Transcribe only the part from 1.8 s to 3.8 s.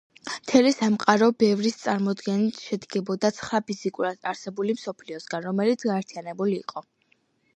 წარმოდგენით, შედგებოდა ცხრა